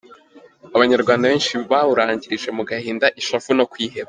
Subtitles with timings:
[0.75, 3.99] Abanyarwanda benshi bawurangirije mu gahinda, ishavu no kwiheba.